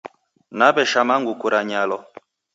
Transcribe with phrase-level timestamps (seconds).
[0.57, 1.97] Naweshama nguku ra nyalo